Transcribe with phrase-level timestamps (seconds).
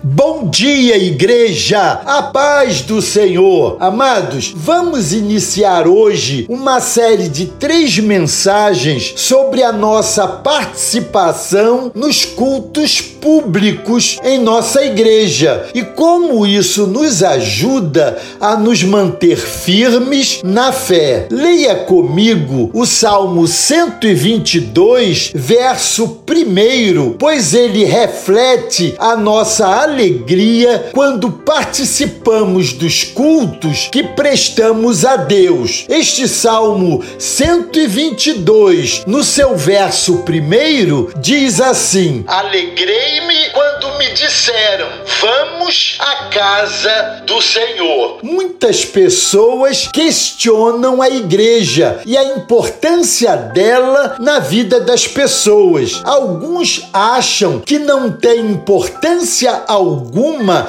[0.00, 2.00] Bom dia, igreja!
[2.06, 3.78] A paz do Senhor!
[3.80, 13.00] Amados, vamos iniciar hoje uma série de três mensagens sobre a nossa participação nos cultos
[13.00, 21.26] públicos em nossa igreja e como isso nos ajuda a nos manter firmes na fé.
[21.28, 32.72] Leia comigo o Salmo 122, verso 1, pois ele reflete a nossa alegria quando participamos
[32.72, 35.86] dos cultos que prestamos a Deus.
[35.88, 44.88] Este Salmo 122, no seu verso primeiro, diz assim: Alegrei-me quando me disseram:
[45.20, 48.18] Vamos à casa do Senhor.
[48.22, 56.00] Muitas pessoas questionam a igreja e a importância dela na vida das pessoas.
[56.04, 59.77] Alguns acham que não tem importância alguma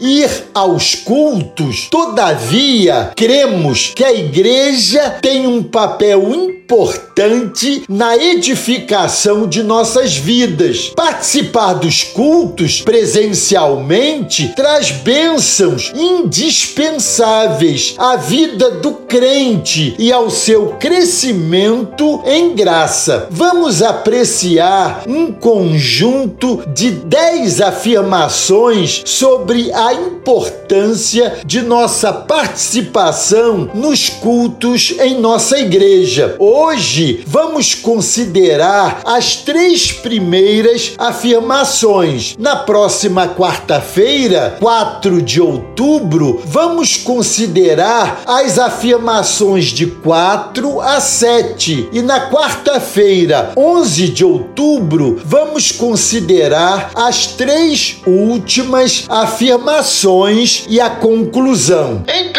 [0.00, 9.62] ir aos cultos, todavia, cremos que a igreja tem um papel importante na edificação de
[9.62, 10.92] nossas vidas.
[10.96, 22.22] Participar dos cultos presencialmente traz bênçãos indispensáveis à vida do crente e ao seu crescimento
[22.24, 23.26] em graça.
[23.30, 34.94] Vamos apreciar um conjunto de dez afirmações sobre a importância de nossa participação nos cultos
[35.00, 36.36] em nossa igreja.
[36.38, 42.34] Hoje vamos considerar as três primeiras afirmações.
[42.38, 51.88] Na próxima quarta-feira, 4 de outubro, vamos considerar as afirmações de 4 a 7.
[51.92, 60.90] E na quarta-feira, 11 de outubro, vamos considerar as três últimas algumas afirmações e a
[60.90, 62.04] conclusão.
[62.08, 62.32] Em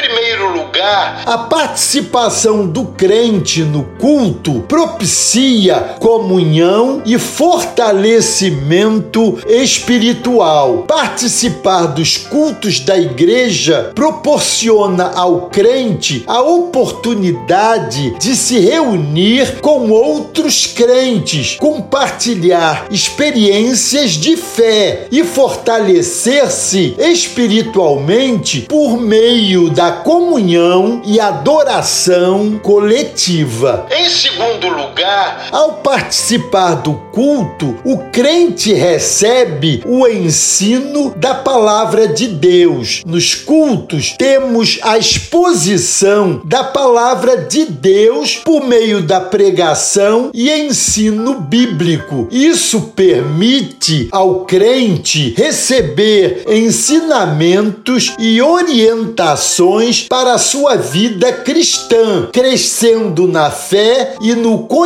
[1.25, 10.83] a participação do crente no culto propicia comunhão e fortalecimento espiritual.
[10.87, 20.67] Participar dos cultos da igreja proporciona ao crente a oportunidade de se reunir com outros
[20.67, 30.72] crentes, compartilhar experiências de fé e fortalecer crescer-se espiritualmente por meio da comunhão
[31.05, 33.85] e adoração coletiva.
[33.91, 42.27] Em segundo lugar, ao participar do culto, o crente recebe o ensino da palavra de
[42.27, 43.01] Deus.
[43.05, 51.39] Nos cultos, temos a exposição da palavra de Deus por meio da pregação e ensino
[51.39, 52.27] bíblico.
[52.31, 63.49] Isso permite ao crente receber ensinamentos e orientações para a sua vida cristã, crescendo na
[63.49, 64.82] fé e no conhecimento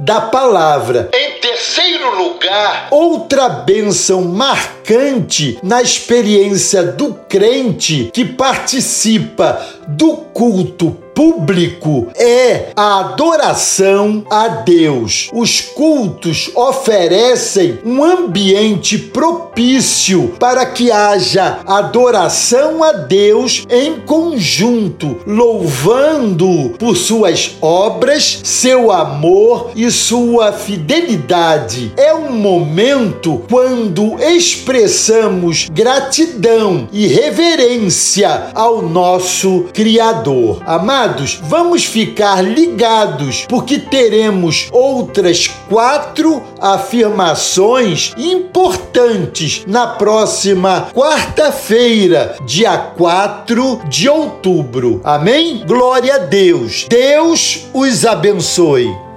[0.00, 1.10] da palavra.
[1.12, 12.08] Em terceiro lugar, outra bênção marcante na experiência do crente que participa do culto público
[12.16, 15.28] é a adoração a Deus.
[15.32, 26.70] Os cultos oferecem um ambiente propício para que haja adoração a Deus em conjunto, louvando
[26.78, 31.92] por suas obras, seu amor e sua fidelidade.
[31.96, 40.62] É um momento quando expressamos gratidão e reverência ao nosso Criador.
[40.66, 52.78] Amado Amados, vamos ficar ligados, porque teremos outras quatro afirmações importantes na próxima quarta-feira, dia
[52.78, 55.00] 4 de outubro.
[55.02, 55.64] Amém?
[55.66, 56.86] Glória a Deus.
[56.88, 59.11] Deus os abençoe.